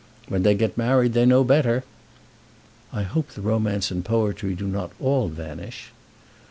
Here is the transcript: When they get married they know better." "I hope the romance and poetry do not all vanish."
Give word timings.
When 0.29 0.41
they 0.41 0.55
get 0.55 0.79
married 0.79 1.13
they 1.13 1.27
know 1.27 1.43
better." 1.43 1.83
"I 2.91 3.03
hope 3.03 3.33
the 3.33 3.41
romance 3.43 3.91
and 3.91 4.03
poetry 4.03 4.55
do 4.55 4.65
not 4.67 4.91
all 4.99 5.27
vanish." 5.27 5.91